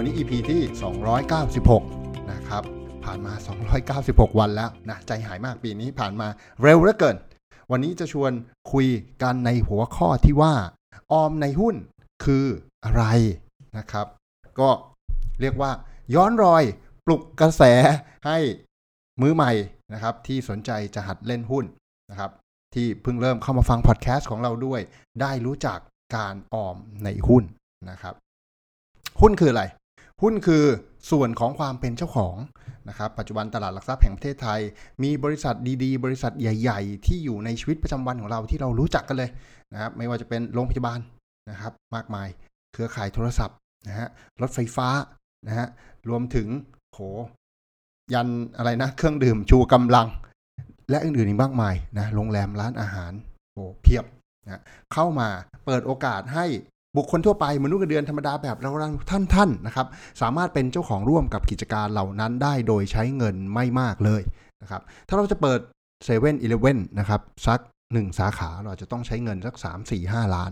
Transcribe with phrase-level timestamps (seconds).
[0.00, 0.62] วันนี้ EP ที่
[1.46, 2.62] 296 นะครับ
[3.04, 3.32] ผ่านมา
[3.86, 6.28] 296 วันแล้วนะ ใจหายมากปีนี้ผ่านมา
[6.62, 7.16] เร็วเหลือเกิน
[7.70, 8.32] วันนี้จะชวน
[8.72, 8.86] คุย
[9.22, 10.54] กันในหัวข้อที่ว่า
[11.12, 11.74] ออมในหุ้น
[12.24, 12.44] คือ
[12.84, 13.04] อะไร
[13.78, 14.06] นะครับ
[14.60, 14.70] ก็
[15.40, 15.70] เรียกว่า
[16.14, 16.62] ย้อนรอย
[17.06, 17.62] ปลุกกระแส
[18.26, 18.38] ให้
[19.22, 19.52] มือใหม่
[19.92, 21.64] นะครับ ที่สนใจจะหัดเล่นหุ้น
[22.10, 22.30] นะครับ
[22.74, 24.80] ที่เพิ่งเริ่มเข้ามาฟังพอดแคสต์ของเราด้วย
[25.20, 25.78] ได้รู้จัก
[26.16, 27.42] การออมในหุ้น
[27.90, 28.14] นะครับ
[29.22, 29.64] หุ้นคืออะไร
[30.22, 30.64] หุ้นคือ
[31.10, 32.36] ส่วนของความเป็นเจ้าของ
[32.88, 34.60] นะครับปัจจุบันตลาดหลักทรัพย์แห่งประเทศไทย
[35.02, 39.30] มีบริษัทดีๆ บริษัทใหญ่ ๆ ที่อยู่ในชีวิตประจำวันของเราที่เรารู้จักกันเลย
[39.72, 41.00] นะครับไม่ว่าจะเป็นโรงพยาบาล
[41.50, 42.28] นะครับมากมาย
[42.72, 44.08] เครือข่ายโทรศัพท์นะฮะ
[44.40, 44.88] รถไฟฟ้า
[45.46, 45.66] นะฮะ
[46.08, 46.48] รวมถึง
[46.94, 47.00] โห
[48.14, 50.06] ยันอะไรนะ เครื่องดื่มชูกำลัง
[50.90, 53.12] และอื่นๆอีกมากมายนะโรงแรมร้านอาหาร
[53.52, 54.04] โหเพียบ
[54.44, 55.28] นะเข้ามา
[55.64, 56.46] เปิดโอกาสให้
[56.96, 58.70] บุคคลทั่วไปมนุษย์เงินเดือนธรรมดาแบบเรา
[59.10, 59.86] ท่านท่านๆนะครับ
[60.20, 64.22] สามารถเป็นเจ้าของร่วมกับกิจการเหล่านั้นได้โดยใช้เงินไม่มากเลย
[64.62, 65.60] นะครับ ถ้าเราจะเปิด
[66.04, 67.60] เซเว่นอีเลฟเว่นนะครับสัก
[67.92, 70.50] หนึ่งสาขาเราจะต้องใช้เงินสักสามสี่ห้าล้าน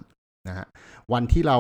[0.48, 0.66] นะฮะ
[1.12, 1.58] วันที่เรา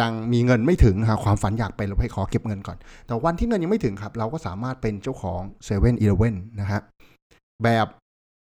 [0.00, 6.80] ยังมีเงินไม่ถึงหาความฝันอยากไปเราไปขอเก็บเงินก่อน แต่วันที่เงินยังไม่ถึงครับ เราก็สามารถเป็นเจ้าของเซเว่นอีเลฟเว่นนะฮะ
[7.64, 7.86] แบบ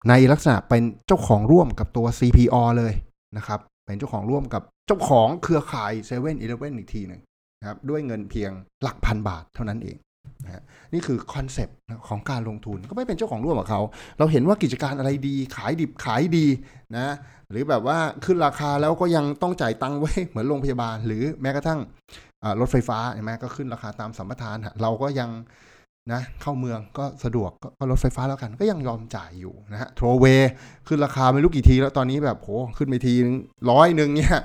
[0.09, 2.93] ในลักษณะเป็นเจ้าของร่วมกับตัว CPO เลย
[3.37, 7.21] นะครับ เป็นเจ้าของร่วมกับเจ้าของเครือข่ายเซเว่นอีเลฟเว่นอีกทีหนึ่ง
[7.61, 8.51] นะครับด้วยเงินเพียง
[8.83, 9.97] หลักพันบาทเท่านั้นเอง
[10.45, 11.77] นะนี่คือคอนเซปต์
[12.09, 13.81] ของการลงทุนก็คือเป็นเจ้าของร่วมกับเขา
[14.19, 16.47] เราเห็นว่ากิจการอะไรดีขายดิบขายดี
[16.97, 17.15] นะ
[17.51, 21.81] หรือแบบว่าขึ้นราคาแล้วก็ยังต้องจ่ายตังค์ไว้เหมือนโรงพยาบาล หรือแม้กระทั่ง
[22.61, 25.31] รถไฟฟ้าเห็นไหมก็ขึ้นราคาตามสัมปทานะเราก็ยัง
[26.13, 30.27] นะเข้าเมืองก็สะดวกก็รถไฟฟ้าแล้วกัน ก็ยังยอมจ่ายอยู่นะฮะโทรเว
[30.87, 33.37] ขึ้นราคาไม่รู้กี่ทีแล้วตอนนี้แบบโหขึ้นไปทีนึง
[33.71, 34.39] ร้อยหนึ่งเนี่ย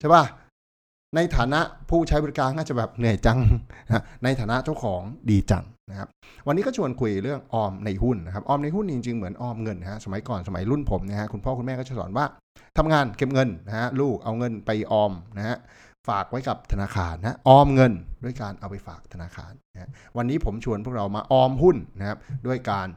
[0.00, 0.24] ใช่ป่ะ
[1.16, 1.60] ในฐานะ
[1.90, 3.38] ผู้ใช้บริการก็จะแบบเหนื่อยจัง
[3.86, 6.08] นะในฐานะเจ้าของดีจังนะครับ
[6.46, 12.24] วันนี้ก็ชวนคุยเรื่องออมในหุ้นนะครับออมในหุ้นจริงๆเหมือนออมเงินนะฮะสมัยก่อนสมัยรุ่นผมนะฮะคุณพ่อคุณแม่ก็จะสอนว่า
[12.78, 15.56] ทำงานเก็บเงินนะฮะลูกเอาเงินไปออมนะฮะ
[16.08, 17.92] ฝากไว้กับธนาคารนะออมเงิน
[18.24, 22.88] ด้วยการเอาไปฝากธนาคารนะวันนี้ผมชวนพวกเรามาออมหุ้นนะครับ ด้วยการ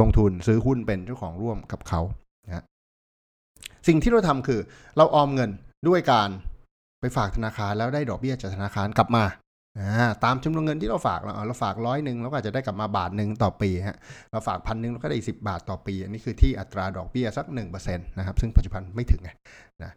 [0.00, 2.00] ลงทุนซื้อหุ้นเป็นเจ้าของร่วมกับเขา
[2.46, 2.64] นะ
[3.88, 4.60] สิ่งที่เราทำคือ
[4.96, 5.50] เราออมเงิน
[5.88, 6.28] ด้วยการ
[7.00, 9.24] ไปฝากธนาคารแล้วได้ดอกเบี้ยจากธนาคารกลับมา
[10.24, 13.98] ตามจำนวนเงินที่เราฝากเราเราฝากร้อยหนึ่งเราก็จะได้กลับมาบาทหนึ่งต่อปีฮะ
[14.30, 19.92] เราฝากพันหนึ่งเราก็ได้สิบาทต่อปี อันนี้คือที่อัตราดอกเบี้ยสักหนึ่งเปอร์เซ็นต์นะครับซึ่งปัจจุบันไม่ถึงนะ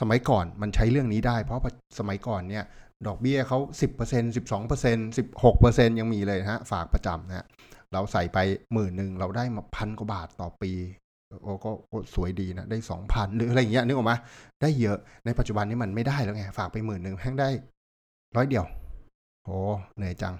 [0.00, 1.60] สมัยก่อนมันใช้เรื่องนี้ได้ เพราะ
[1.98, 2.64] สมัยก่อนเนี่ย
[3.06, 7.46] ดอกเบี้ยเขาสิบเปอร์เซ็นสิบสองเปอร์เซ็นสิบหกเปอร์เซ็นยังมีเลยนะฮะ ฝากประจำนะฮะ
[7.92, 8.38] เราใส่ไป
[8.72, 10.72] หมื่นหนึ่งเราได้มาพันกว่าบาทต่อปี
[11.42, 11.70] โอ้ก็
[12.14, 14.12] สวยดีนะ ได้สองพันหรืออะไรอย่างเงี้ยนึกออกไหม
[14.62, 17.48] ได้เยอะในปัจจุบันนี้มันไม่ได้แล้วไง ฝากไปหมื่นหนึ่งแพ่งได้
[18.36, 18.64] ร้อยเดียว
[19.44, 19.56] โอ้
[19.96, 20.34] เหนื่อยจัง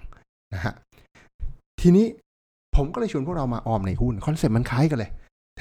[0.53, 0.73] นะฮะ
[1.81, 2.05] ทีนี้
[2.75, 5.11] ผมก็เลยชวนพวกเรามาออมในหุ้น คอนเซ็ปต์มันคล้ายกันเลย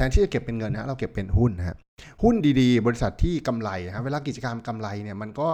[0.01, 1.77] แทนที่จะเก็บเป็นเงินนะเราเก็บเป็นหุ้นนะฮะ
[2.23, 5.49] หุ้นดีๆ บริษัทที่กำไรนะเวลากิจการกำไรเนี่ยมันก็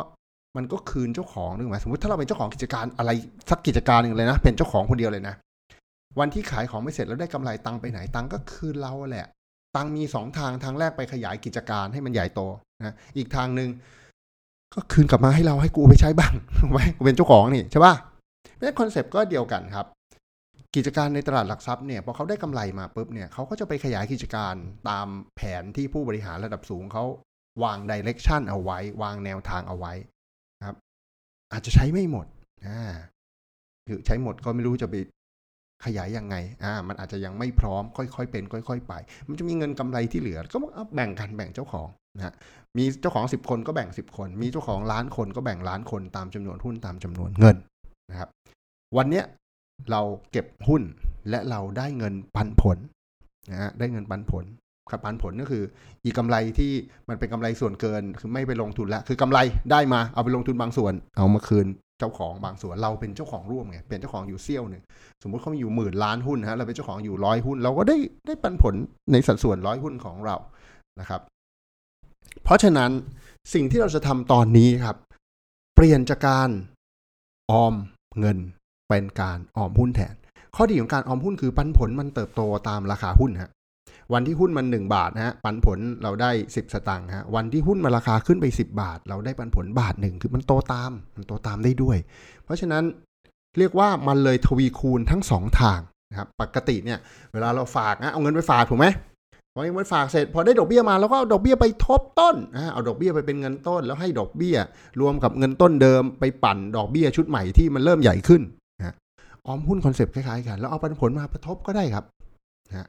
[0.56, 3.10] มันก็คืนเจ้าของนึกไหมสมมติถ้าเราเป็นเจ้าของกิจการอะไร
[3.50, 5.34] สักกิจการหนึ่งเลยนะ เป็นเจ้าของคนเดียวเลยนะ
[6.18, 9.26] วันที่ขายของไม่เสร็จแล้วได้กำไรตังไปไหนตังก็คืนเราแหละ
[9.76, 12.40] ตังมีสองทางทางแรกไปขยายกิจการให้มันใหญ่โต
[12.78, 13.68] นะอีกทางหนึ่ง
[14.74, 16.32] ก็คืนกลับมาให้เราให้กูไปใช้บ้าง
[16.70, 17.94] เว้ยกูเป็นเจ้าของนี่ใช่ป่ะ
[18.52, 19.86] เพราะฉะนั้นคอนเซปต์ก็เดียวกันครับ
[20.76, 24.54] กิจการในตลาดหลักทรัพย์เนี่ยพอเขาได้กำไรมาปุ๊บเนี่ยเขาก็จะไปขยายกิจการ
[24.88, 25.06] ตาม
[25.36, 27.04] แผนที่ผู้บริหารระดับสูงเขา
[27.64, 29.92] วาง direction เอาไว้ วางแนวทางเอาไว้
[30.66, 30.76] ครับ
[31.52, 32.26] อาจจะใช้ไม่หมด
[32.66, 32.82] อ่า
[33.86, 34.94] คือใช้หมดก็ไม่รู้จะไป
[35.84, 38.92] ขยายยังไงอ่ามันอาจจะยังไม่พร้อมค่อยๆเป็น ค่อย ๆ ไป
[39.28, 42.34] มันจะมีเงินกำไรที่เหลือ ก็เอาแบ่งกันแบ่งเจ้าของนะ
[42.76, 47.56] มีเจ้าของสิบคนก็แบ่งสิบคน มีเจ้าของล้านคนก็แบ่งล้านคนตามจำนวนหุ้นตามจำนวนเงิน
[48.10, 48.28] นะครับ
[48.96, 49.24] วันเนี้ย
[49.90, 50.02] เรา
[50.32, 50.82] เก็บหุ้น
[51.30, 52.78] และเราได้เงินปันผล
[53.50, 54.44] นะฮะได้เงินปันผล
[54.90, 55.64] ครับปันผลก็คือ
[56.04, 56.72] อีกกำไรที่
[57.08, 59.38] มันเป็นกำไรส่วนเกินคือไม่ไปลงทุนแล้วคือกำไร
[59.70, 61.66] ได้มาเอาไปลงทุนบางส่วน เอามาคืน
[61.98, 64.82] เจ้าของบางส่วนเราเป็นเจ้าของร่วมไงเป็นเจ้าของอยู่เซี่ยวหนึ่ง
[65.22, 67.96] สมมุติเขามีอยู่หมื่นล้านหุ้นฮะเราเป็นเจ้าของอยู่ร้อยหุ้น เราก็ได้
[68.26, 68.74] ได้ปันผล
[69.12, 70.36] ในสัดส่วนร้อยหุ้นของเรา
[71.00, 71.20] นะครับ
[72.44, 72.90] เพราะฉะนั้น
[73.54, 74.96] สิ่งที่เราจะทำตอนนี้ครับ
[75.74, 76.50] เปลี่ยนจากการ
[77.50, 77.74] ออม
[78.20, 78.38] เงิน
[78.88, 80.14] เป็นการออมหุ้นแทน
[80.56, 83.50] ข้อดีของการออมหุ้นคือปันผลมันเติบโตตามราคาหุ้นฮะ
[84.12, 91.96] วันที่หุ้นมัน 1 บาทนะฮะปันผลเราได้ 10 สตางค์ฮะวันที่หุ้นมาราคาขึ้นไป 10 บาท เราได้ปันผลบาทหนึ่งคือมันโตตาม มันโตตามได้ด้วย
[92.44, 92.84] เพราะฉะนั้น
[93.58, 95.80] เรียกว่ามันเลยทวีคูณทั้ง 2 ทาง
[96.10, 96.98] นะครับปกติเนี่ย
[97.32, 98.86] เวลาเราฝากนะเอาเงินไปฝากถูกไหม
[99.54, 104.56] พอเงินไปฝากเสร็จพอได้ดอกเบี้ยมาแล้วก็เอาดอกเบี้ยไปทบต้นนะเอาดอกเบี้ยไปเป็นเงินต้น แล้วให้ดอกเบี้ย
[105.00, 108.42] รวมกับเงินต้นเดิมไปปั่นดอกเบี้ยชุดใหม่ที่มันเริ่มใหญ่ขึ้น
[109.46, 112.04] ออมหุ้น concept คล้ายๆกันแล้วเอาปันผลมาประทบก็ได้ครับ
[112.68, 112.88] นะ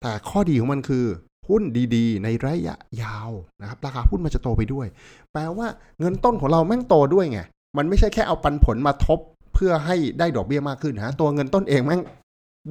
[0.00, 1.04] แต่ข้อดีของมันคือ
[1.48, 1.62] หุ้น
[1.96, 3.30] ดีๆ ในระยะยาว
[3.60, 4.86] นะครับราคาหุ้นมันจะโตไปด้วย
[5.32, 5.66] แปลว่า
[6.00, 7.40] เงินต้นของเราแม่งโตด้วยไง
[7.76, 9.18] มันไม่ใช่แค่เอาปันผลมาทบ
[9.54, 12.02] เพื่อให้ได้ดอกเบี้ยมากขึ้นฮะตัวเงินต้นเองแม่ง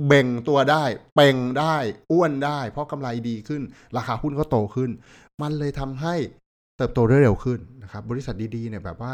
[0.08, 0.84] เบ่งตัวได้
[1.16, 1.76] เป่งได้
[2.12, 3.62] อ้วนได้ เพราะกำไรดีขึ้น
[3.98, 4.90] ราคาหุ้นก็โตขึ้น
[5.42, 6.16] มันเลยทำให้
[6.78, 9.14] เติบโตได้เร็วขึ้นนะครับ บริษัทดีๆเนี่ยแบบว่า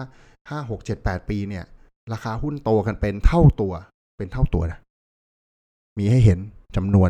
[0.50, 1.66] ห้าหกเจ็ดแปดปีเนี่ย
[2.14, 3.74] ราคาหุ้นโตกันเป็นเท่าตัว
[4.22, 4.80] เป็นเท่าตัวนะ
[5.98, 6.40] มีให้เห็น
[6.76, 7.10] จำนวน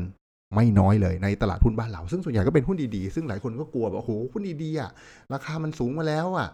[0.56, 4.92] ไม่น้อยเลยในตลาดหุ้นบ้านเรา ซึ่งส่วนใหญ่ก็เป็นหุ้นดีๆ ซึ่งหลายคนก็กลัวแบบโอ้โหหุ้นดีๆอะ
[5.34, 6.48] ราคามันสูงมาแล้วอะ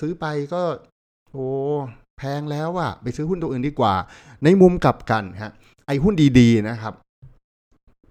[0.00, 0.62] ซื้อไปก็
[1.32, 1.48] โอ้
[2.18, 3.94] แพงแล้วอะ ไปซื้อหุ้นตัวอื่นดีกว่า
[4.44, 5.52] ในมุมกลับกันฮะ
[5.86, 6.94] ไอ้หุ้นดีๆนะครับ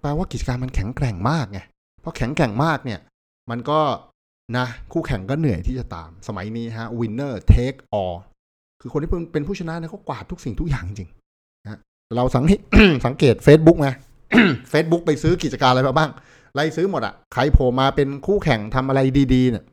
[0.00, 1.60] แปลว่ากิจการมันแข็งแกร่งมากไง
[2.00, 3.00] เพราะแข็งแกร่งมากเนี่ย
[3.50, 3.80] มันก็
[4.56, 8.16] นะคู่แข่งก็เหนื่อยที่จะตาม สมัยนี้ฮะ winner take all
[8.80, 11.10] คือคนที่เป็นผู้ชนะเนี่ยเขากวาดทุกสิ่งทุกอย่างจริง
[12.14, 12.44] เราสัง
[13.06, 13.88] สังเกต Facebook ไหม
[14.72, 16.10] Facebook ไปซื้อกิจการอะไรมาบ้าง
[16.54, 19.00] ไล่ซื้อหมดอะใครโผล่มาเป็นคู่แข่งทำอะไร
[19.34, 19.64] ดีๆเนี่ย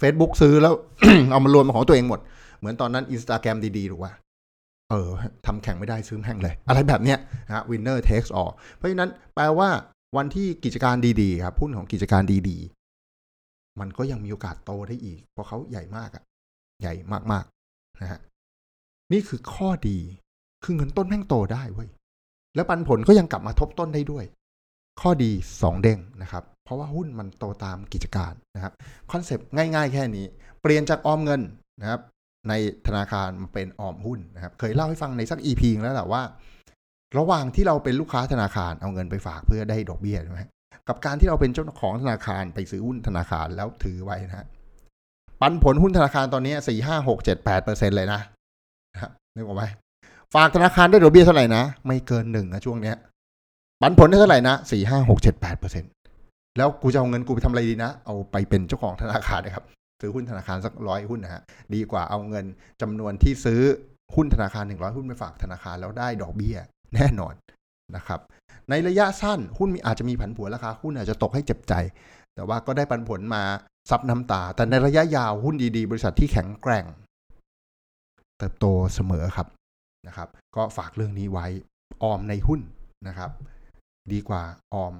[0.00, 0.74] Facebook ซื้อแล้ว
[1.30, 2.20] เอามารวมมาของตัวเองหมด
[2.58, 4.12] เหมือนตอนนั้น Instagram ดีๆถูกป่ะ
[4.90, 5.10] เออ
[5.46, 9.68] ทำแข่งไม่ได้ซื้อแข่งเลย อะไรแบบเนี้ยนะ winner takes all เพราะฉะนั้นแปลว่า
[10.16, 16.24] วันที่กิจการดีๆครับหุ้นของกิจการดีๆ มันก็ยังมีโอกาสโตได้อีก เพราะเขาใหญ่มากอะ
[16.80, 16.94] ใหญ่
[17.32, 18.20] มากๆนะฮะ
[19.12, 19.98] นี่คือข้อดี
[20.64, 21.88] คือเงินต้นแม่งโตได้เว้ย
[22.54, 24.24] แล้วปันผลก็ยังกลับมาทบต้นได้ด้วย
[25.00, 28.72] ข้อดี 2 เด้งนะครับ เพราะว่าหุ้นมันโตตามกิจการนะครับ
[29.12, 30.26] concept ง่ายๆ แค่นี้
[30.62, 31.40] เปลี่ยนจากออมเงิน
[31.80, 32.00] นะครับ
[32.48, 32.52] ใน
[32.86, 36.22] ธนาคารมาเป็นออมหุ้นนะครับ เคยเล่าให้ฟังในสัก EP แล้วแหละว่า
[37.18, 40.38] ระหว่างที่เราเป็นลูกค้าธนาคารเอาเงินไปฝากเพื่อได้ดอกเบี้ยใช่ไหม
[40.88, 44.46] กับการที่เราเป็นเจ้าของธนาคารไปซื้อหุ้นธนาคารแล้วถือไว้นะฮะ
[45.40, 48.20] ปันผลหุ้นธนาคารตอนนี้สี่ห้าหกเจ็ดแปดเปอร์เซ็นเลยนะ
[49.34, 49.64] นึกออกไหม
[50.34, 52.96] ฝากธนาคารได้ดอกเบี้ยเท่าไหร่นะ ไม่เกินหนึ่งนะช่วงเนี้ย
[53.80, 55.88] ปันผลได้เท่าไหร่นะสี่ห้าหกเจ็ดแปดเปอร์เซ็นต
[56.56, 59.64] แล้วกูจะเอาเงินกูไปทำอะไรดีนะ เอาไปเป็นเจ้าของธนาคารนะครับ
[60.00, 61.42] ซื้อหุ้นธนาคารสักร้อยหุ้นนะฮะ
[61.74, 62.44] ดีกว่าเอาเงิน
[62.82, 63.60] จำนวนที่ซื้อ
[64.14, 66.56] หุ้นธนาคารหนึ่งร้อยหุ้นไปฝากธนาคารแล้วได้ดอกเบี้ย
[66.94, 67.34] แน่นอน
[67.96, 68.20] นะครับ
[68.70, 71.74] ในระยะสั้นหุ้นมีอาจจะมีผันผวนราคาหุ้นอาจจะตกให้เจ็บใจ
[72.34, 73.42] แต่ว่าก็ได้ปันผลมา
[73.90, 76.84] ซับน้ำตา แต่ในระยะยาวหุ้นดีๆ บริษัทที่แข็งแกร่ง
[78.38, 79.46] เติบโตเสมอครับ
[80.06, 81.46] นะครับ ก็ฝากเรื่องนี้ไว้
[82.02, 82.60] ออมในหุ้น
[83.08, 83.30] นะครับ
[84.12, 84.42] ดีกว่า
[84.74, 84.92] ออม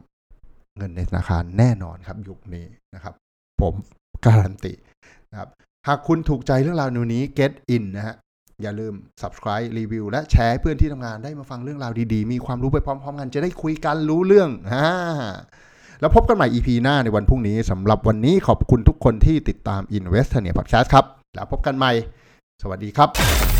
[0.77, 2.65] เงินในธนาคารแน่นอนครับยุคนี้
[2.95, 3.15] นะครับ
[3.63, 3.75] ผม
[4.27, 4.73] การันตี
[5.31, 5.49] นะครับ
[5.89, 8.17] หากคุณถูกใจเรื่องราวนนี้ get in นะฮะ
[8.63, 14.89] อย่าลืม subscribe รีวิว และแชร์เพื่อนที่ทำงานได้มาฟังเรื่องราวดีๆ มีความรู้ไปพร้อม ๆ กันจะได้คุยกันรู้เรื่องฮะ
[16.01, 21.05] แล้วพบกันใหม่ EP หน้าในวันพรุ่งนี้สำหรับวันนี้ขอบคุณทุกคนที่ติดตาม Invest เนี่ย Podcast ครับ
[21.35, 21.93] แล้วพบกันใหม่
[22.63, 23.60] สวัสดีครับ